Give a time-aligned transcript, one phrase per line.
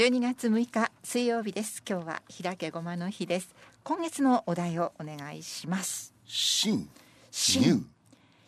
[0.00, 1.82] 12月6日水曜日です。
[1.86, 3.54] 今日は開けごまの日です。
[3.84, 6.14] 今月のお題をお願いします。
[6.24, 6.88] 新
[7.30, 7.86] 新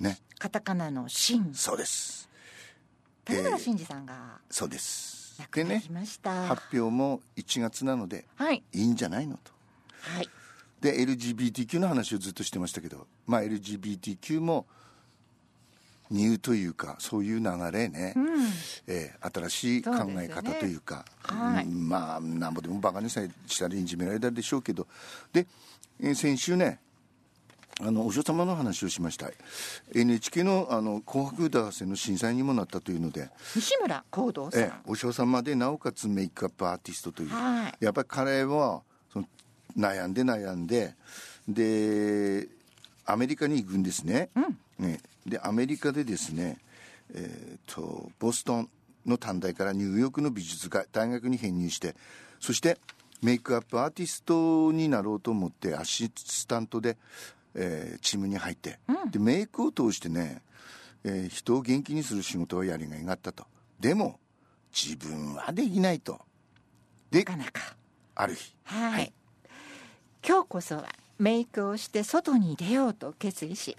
[0.00, 0.16] ね。
[0.38, 2.26] カタカナの新そうです。
[3.26, 5.38] 田村真司さんがそうです。
[5.40, 8.62] 亡くなでねりました、発表も1月なのではい。
[8.72, 9.52] いいんじゃないのと。
[10.00, 10.28] はい。
[10.80, 14.64] で LGBTQ の話をずっとしてましたけどまあ LGBTQ も
[16.12, 18.26] ニューというかそういう流れね、うん。
[18.86, 21.04] えー新しい考え方というか。
[21.22, 21.64] はい。
[21.64, 23.20] うんまあなんぼでもバカにした
[23.68, 24.86] らいじめられたでしょうけど。
[25.32, 25.46] で、
[26.00, 26.80] えー先週ね
[27.80, 29.30] あのお嬢様の話をしました。
[29.94, 37.74] NHK のあの紅白歌合戦の審査員にもなったというので、西村光堂さん、えーお嬢様でなおかつメイクアップアーティストという、はい。
[37.84, 39.26] やっぱり彼はその
[39.76, 40.94] 悩んで悩んで。
[41.48, 42.46] で
[43.04, 44.30] アメリカに行くんですね,、
[44.78, 46.58] ねでアメリカでですね、
[47.14, 48.68] えー、とボストン
[49.06, 51.94] の短大からニューヨークの美術が大学に編入して
[52.40, 52.78] そして
[53.22, 56.96] メイクアップアーティストになろうと思ってアシスタントで、
[57.54, 58.80] えーチームに入って、
[59.12, 60.42] でメイクを通してね、
[61.04, 63.44] えー人を元気にする仕事をやりがいがあったと。
[63.78, 64.18] でも
[64.72, 66.18] 自分はできないと。
[67.12, 67.76] でなかなか。
[68.16, 68.56] ある日。
[68.64, 69.12] はい、はい。
[70.26, 70.88] 今日こそは
[71.20, 73.76] メイクをして外に出ようと決意し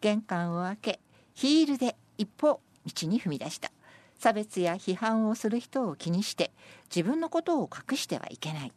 [0.00, 1.00] 玄関を開け
[1.34, 3.70] ヒールで一歩道に踏み出した。
[4.18, 6.50] 差別や批判をする人を気にして
[6.94, 8.72] 自分のことを隠してはいけない。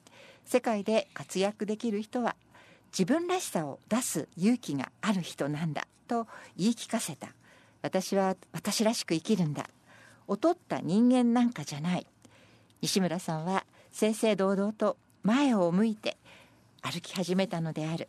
[0.46, 2.36] 世界で活躍できる人は
[2.92, 7.30] 自分らしさを出す勇気がある人なんだと言い聞かせた。
[7.82, 9.68] 私は私らしく生きるんだ。
[10.30, 12.06] 劣った人間なんかじゃない。
[12.82, 16.18] 西村さんは正々堂々と前を向いて
[16.82, 18.08] 歩き始めたのである。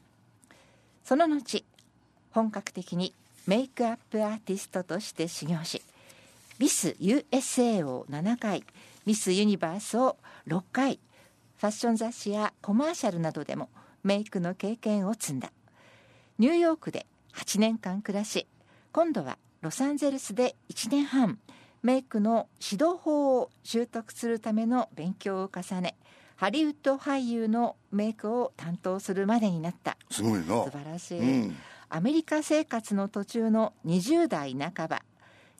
[1.05, 1.65] その後
[2.33, 3.15] 本格的に
[3.47, 5.83] メイクアップアーティストとして修行し
[6.59, 8.65] ミス USA を7回
[9.05, 10.17] ミスユニバースを
[10.47, 11.01] 6回
[11.59, 13.69] ファッション雑誌やコマーシャルなどでも
[14.05, 15.53] メイクの経験を積んだ。
[16.39, 18.47] ニューヨークで8年間暮らし
[18.93, 21.39] 今度はロサンゼルスで1年半
[21.83, 25.97] メイクの指導法を習得するための勉強を重ね
[26.37, 29.97] ハリウッド俳優のメイクを担当するまでになった。
[30.11, 30.65] すごいな。
[30.65, 31.57] 素晴らしい、うん
[31.95, 35.03] アメリカ生活の途中の20代半ば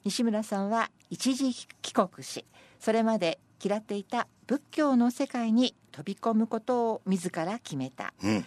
[0.03, 2.43] 西村さんは一時帰国し
[2.79, 8.15] それまで嫌っていた仏教の世界に飛び込むことを自ら決めた。
[8.23, 8.45] うん。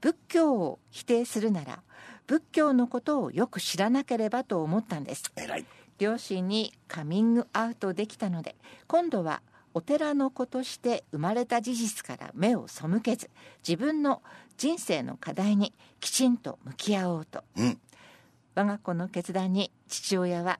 [0.00, 1.82] 仏教を否定するなら
[2.26, 5.30] 仏教のことをよく知らなければと思ったんです。
[5.98, 9.42] 両親にカミングアウトできたので今度は
[9.76, 14.22] お寺の子として生まれた事実から目を背けず自分の
[14.56, 17.44] 人生の課題にきちんと向き合おうと。
[17.56, 17.78] うん。
[18.54, 20.58] 我が子の決断に父親は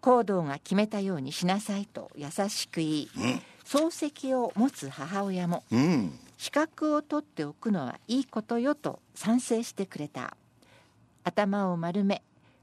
[0.00, 3.42] 行動が決めたようにしなさいと優しく言いうん。
[3.64, 6.18] 漱石を持つ母親もうん。
[6.38, 10.36] 資格を取っておくのはいいことよと賛成してくれた。
[11.24, 12.22] 頭を丸め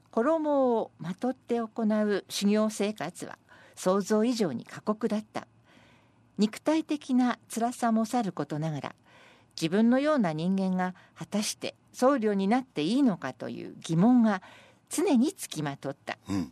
[0.09, 3.38] 衣をまとって行う修行生活は
[3.76, 5.47] 想像以上に過酷だった。
[6.38, 8.96] 肉体的な辛さもさることながら
[9.59, 14.41] 自分のような人間が果たして僧侶になっていいのかという疑問が
[14.89, 16.17] 常につきまとった。
[16.29, 16.51] うん。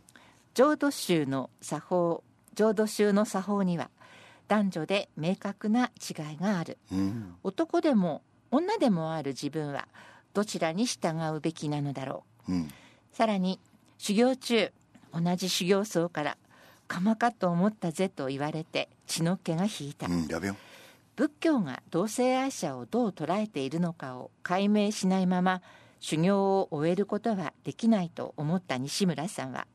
[0.54, 3.90] 浄土宗の作法浄土宗の作法には
[4.48, 6.78] 男女で明確な違いがある。
[6.92, 7.34] うん。
[7.42, 9.88] 男でも女でもある自分は
[10.32, 12.52] どちらに従うべきなのだろう。
[12.52, 12.70] うん。
[13.12, 13.60] さらに
[13.98, 14.72] 修行中
[15.12, 16.36] 同じ修行僧から
[16.88, 20.28] 「かまかと思ったぜ」と言われて血の気が引いた、うん
[21.16, 25.62] 仏教が同性愛者をどう捉えているのかを解明しないまま
[26.00, 29.66] 修行を終えることはできないと思った西村さんは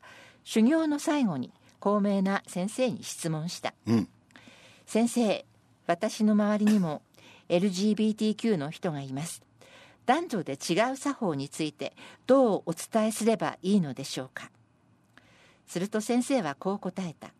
[0.43, 3.73] 修行の最後に高名な先生に質問した。
[3.87, 4.07] うん。
[4.85, 5.45] 先生
[5.87, 7.01] 私の周りにも
[7.47, 9.41] LGBTQ の人がいます。
[10.05, 11.93] 男女で違う作法について
[12.25, 14.51] どうお伝えすればいいのでしょうか。
[15.67, 17.31] すると先生はこう答えた。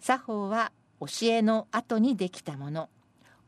[0.00, 2.88] 作法は教えの後にできたもの。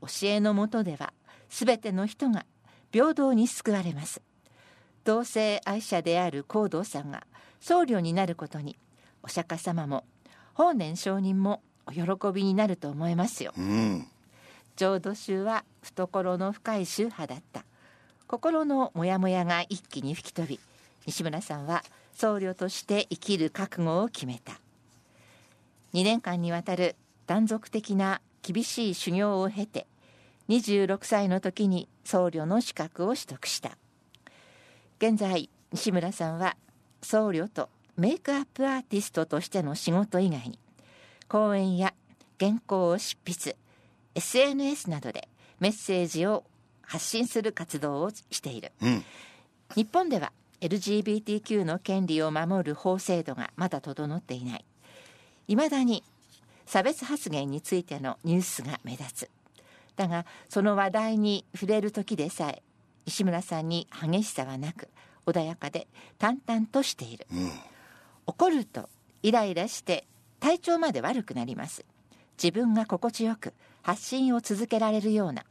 [0.01, 1.13] 教えのもとでは
[1.49, 2.45] 全ての人が
[2.91, 4.23] 平等に救われます。
[5.05, 7.27] 同性愛者である高堂さんが
[7.61, 8.77] 僧侶になることに
[9.23, 10.05] お釈迦様も
[10.55, 12.03] 法然上人もお喜
[12.33, 13.53] びになると思いますよ。
[13.57, 14.07] うん。
[14.77, 17.65] 浄土宗は懐の深い宗派だった。
[18.27, 20.59] 心のモヤモヤが一気に吹き飛び
[21.07, 21.85] 西村さんは
[22.15, 24.55] 僧侶として生きる覚悟を決めた。
[25.93, 26.97] 2年間にわたる
[27.27, 29.87] 断続的な厳しい修行を経て
[30.49, 33.77] 26歳の時に僧侶の資格を取得した。
[34.99, 36.57] 現在西村さんは
[37.03, 40.59] 僧侶とメイクアップアーティストとしての仕事以外に
[41.29, 41.95] 講演や
[42.39, 43.57] 原稿を執筆
[44.15, 45.29] SNS などで
[45.61, 46.45] メッセージを
[46.83, 49.05] 発信する活動をしている、うん。
[49.75, 54.65] 日本では LGBTQ の権利を守る法制度がまだ整っていない。
[55.49, 56.05] いまだに
[56.73, 59.31] 差別発言についてのニュースが目立つ。
[59.95, 62.63] だがその話題に触れる時でさえ
[63.05, 64.89] 石村さんに激しさはなく
[65.27, 65.87] 穏やかで
[66.19, 67.27] 淡々としている。
[67.31, 67.51] うん
[68.25, 68.89] 怒ると
[69.23, 70.07] イライラして
[70.41, 71.85] 体調まで悪くなります。
[72.43, 73.53] 自分が心地よく
[73.83, 75.45] 発信を続けられるような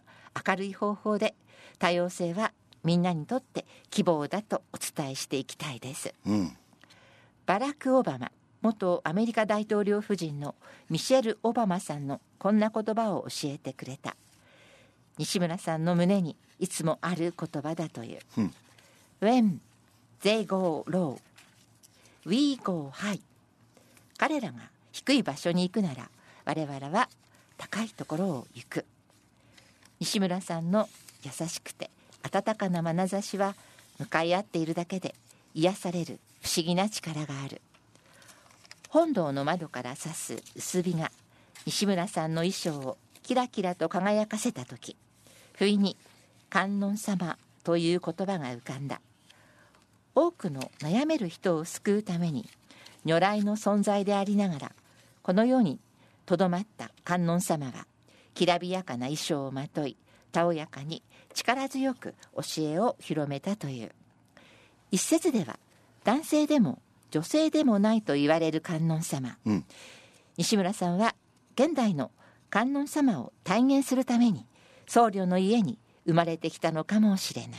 [0.47, 1.35] 明るい方法で
[1.77, 2.51] 多様性は
[2.83, 6.15] みんなにとって希望だとお伝えしていきたいです。
[6.25, 6.57] うん。
[7.45, 10.55] バラク・オバマ元アメリカ大統領夫人の
[10.89, 14.15] ミシェル・オバマさんのこんな言葉を教えてくれた。
[15.17, 18.19] 西村さんの胸にいつもある言葉だという。
[18.37, 18.53] うん。
[19.21, 19.59] When
[20.21, 21.19] they go low
[22.25, 23.19] we go high.
[24.17, 24.59] 彼らが
[24.91, 26.09] 低い場所に行くなら
[26.45, 27.09] 我々は
[27.57, 28.85] 高いところを行く。
[29.99, 30.87] 西村さんの
[31.23, 31.89] 優しくて
[32.23, 33.55] 温かな眼差しは
[33.99, 35.15] 向かい合っているだけで
[35.53, 37.61] 癒される不思議な力がある
[38.91, 41.13] 本堂の窓から差す薄日が
[41.65, 44.97] 西村さんの衣装をキラキラと輝かせた時
[45.53, 45.95] 不意に
[46.51, 48.99] 「観音様」という言葉が浮かんだ。
[50.13, 52.49] 多くの悩める人を救うために
[53.05, 54.71] 如来の存在でありながら
[55.23, 55.79] この世に
[56.25, 57.87] とどまった観音様は
[58.33, 59.95] きらびやかな衣装をまとい
[60.33, 61.01] たおやかに
[61.33, 63.93] 力強く教えを広めたという。
[64.91, 65.57] 一説では
[66.03, 69.65] 男性でも女性でもないと言われる観音様、うん。
[70.37, 71.15] 西村さんは
[71.55, 72.11] 現代の
[72.49, 74.45] 観音様を体現するために
[74.87, 77.51] 僧侶の家に生まれてきたのかもしれない。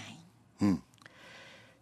[0.62, 0.82] うん。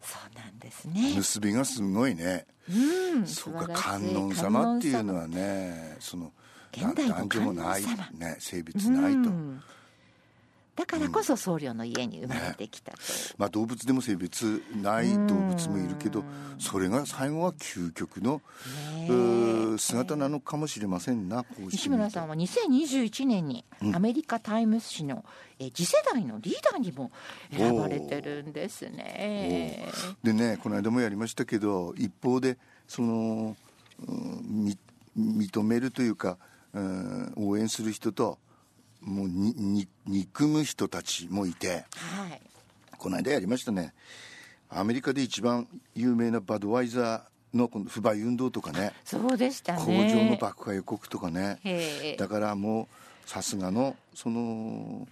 [0.02, 1.14] そうなんですね。
[1.16, 2.46] 結びがすごいね。
[2.68, 3.26] うん。
[3.26, 6.32] そうか観音様っていうの観はねその
[6.72, 8.10] 現代の男女もない観音様。
[8.18, 9.18] ね性別音様ないと。
[9.18, 9.62] うん
[10.80, 12.98] だからこそ僧侶の家に生まれてきたと、
[13.36, 16.24] まあ動物でも性別ない動物もいるけど
[16.58, 18.40] それが最後は究極の
[19.06, 25.22] ね姿なのかもしれませんな西村さんは2021年にアメリカ・タイムズ紙の
[25.58, 27.10] えー次世代のリーダーにも
[27.54, 29.86] 選ばれてるんですね。
[30.22, 32.56] でねこの間もやりましたけど一方で
[32.88, 33.54] その、
[34.08, 34.78] うんみ
[35.18, 36.38] 認めるというか、
[36.72, 38.38] うん応援する人と
[39.02, 42.40] もうにに憎む人たちもいてはい。
[42.98, 43.94] この間やりましたね
[44.68, 50.14] アメリカで一番有名なバドワイザーのこの不買運動とかねそうでした工ね。
[50.14, 51.58] 場の爆破予告とかね
[52.18, 52.88] だからも
[53.26, 55.08] うさすがのその、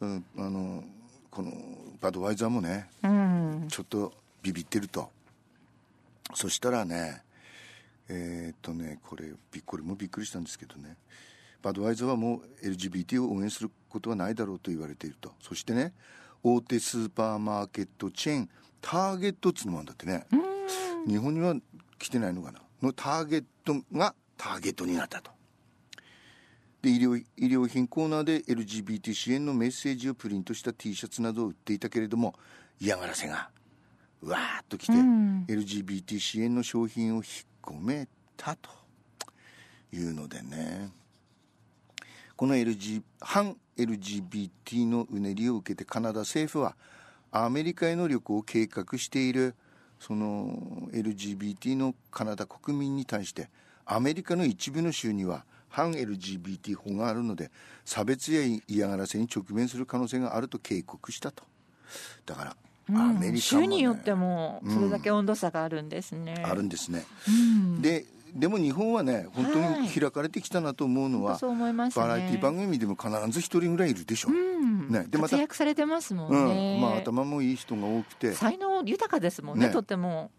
[0.00, 0.84] うん、あの
[1.30, 1.52] この
[2.00, 3.66] バドワイザーもねうん。
[3.68, 4.12] ちょっと
[4.42, 5.10] ビビってると
[6.34, 7.22] そしたらね
[8.08, 10.96] えーっとねこれびこれもびっくりしたんですけどね
[11.64, 15.32] バドワイザーはもう LGBT を応援することはないだろうと言われていると。
[15.40, 15.94] そしてね
[16.42, 18.50] 大手スーパーマーケットチェーン
[18.82, 20.26] ターゲットっつうのもあるんだってね。
[21.08, 21.54] 日本には
[21.98, 22.60] 来てないのかな？
[22.82, 25.30] のターゲットがターゲットになったと。
[26.82, 32.34] で医療医療品コーナーで LGBT 支援のメッセージをプリントした T シャツなどを売っていたけれども
[32.78, 33.48] 嫌がらせが
[34.20, 35.46] うわーっと来て、うん。
[35.48, 37.24] LGBT 支援の商品を引っ
[37.62, 38.06] 込め
[38.36, 38.68] たと
[39.94, 40.90] いうのでね
[42.36, 46.76] この LG 反 LGBT のうねりを受けてカナダ政府は
[47.32, 49.54] アメリカへの旅行を計画している
[49.98, 53.48] その LGBT のカナダ国民に対して
[53.86, 57.50] アメリカの一部の州には反 LGBT 法があるので
[57.84, 61.42] 差別や嫌がらせに直面する可能性があると警告したと。
[62.26, 62.56] だから
[62.90, 66.44] アメリカも、ね州によってもそれだけ温度差があるんですね。
[66.46, 67.82] あるんですね、うん。
[67.82, 71.90] ででも日本はね本当に開かれてきたなと思うのは、そう思いね。
[71.94, 74.88] バラエティ番組でも必ず一人ぐらいいるでしょ、うん。
[74.88, 76.78] ねでまた活躍されてますもうんね。
[76.80, 80.32] まあ頭もいい人が多くて才能豊かですもんねねとっても。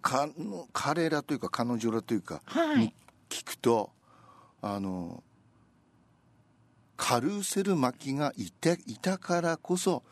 [0.00, 0.28] か
[0.72, 2.94] 彼らというか彼女らというかにはい。
[3.30, 3.90] 聞くと
[4.60, 5.22] あの
[6.98, 10.02] カルーセル巻きがいていたからこそ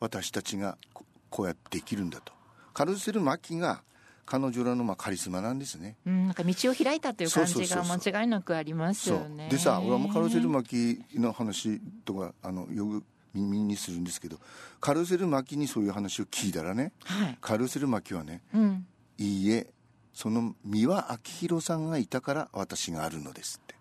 [0.00, 2.32] 私たちがここうやってできるんだと
[2.72, 3.82] カルーセル巻きが
[4.30, 9.48] 彼女らのまあカリスマなんですねうん、なんか道を開いたという感じが間違いなくありますよね。
[9.50, 14.38] でさ俺はもうカルーセル巻きの話とかあのよく耳にするんですけど
[14.78, 17.38] カルーセル巻きにそういう話を聞いたらねはい。
[17.40, 18.86] カルーセル巻きはねうん。
[19.18, 19.66] いいえ
[20.12, 23.74] その三輪明宏さんがいたから私があるのですって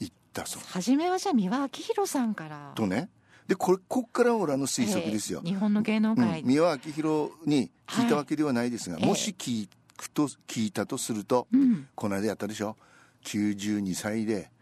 [0.00, 2.72] 言ったそう初めはじゃあ三輪明宏さんから。
[2.74, 3.10] とね
[3.50, 5.42] でこれこっから俺らの推測ですよ。
[5.44, 6.16] え、ー日本の芸能うん。
[6.16, 9.04] 界、三輪明宏に聞いたわけではないですが、はい。
[9.04, 11.88] もし聞くと聞いたとすると、うん。
[11.96, 12.76] この間やったでしょ
[13.24, 14.52] ？92歳で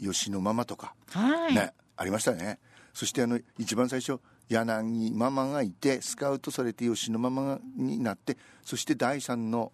[0.00, 2.58] 吉野ママとか、はい、ねありましたね。
[2.94, 9.70] そしてあの一番最初柳ママがいてスカウトされて吉野ママになってそして第三の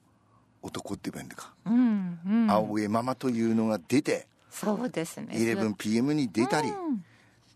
[0.60, 5.28] 男って言えばいいんだか、うんうん、青江ママというのが出てそうですね。
[5.30, 7.04] 11PM に出たり、うん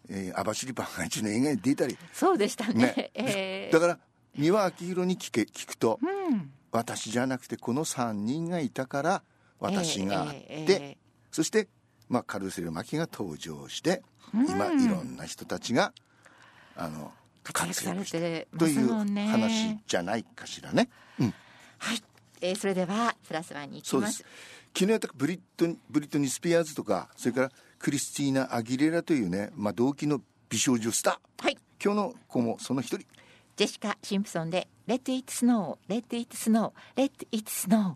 [0.09, 2.95] えー網走番外地の映画に出たり、そうでしたね。
[2.97, 3.11] ね。
[3.15, 3.73] えー。
[3.73, 3.99] だから
[4.37, 6.50] 三輪明宏に聞け聞くと、うん。
[6.71, 9.23] 私じゃなくてこの3人がいたから
[9.59, 10.99] 私があって、えーえ
[11.31, 11.69] そして、
[12.09, 14.03] まあ、カルーセル巻が登場して、
[14.35, 14.47] うん。
[14.49, 15.93] 今いろんな人たちが
[16.77, 17.12] あの
[17.43, 20.88] 活躍してという話じゃないかしらね。
[21.19, 21.35] うん、
[21.79, 22.03] はい、
[22.41, 24.19] えー、それではプラスワンに行きます。
[24.19, 24.25] す。
[24.75, 31.44] 昨日やったブリットニブリットニー・スピアーズとかそれからクリスティーナ・アギレラというね、まあ、同期の美少女スター。
[31.44, 31.58] はい。
[31.82, 33.06] 今日の子もその一人。
[33.56, 37.94] ジェシカ・シンプソンで「Let it snow, let it snow, let it snow」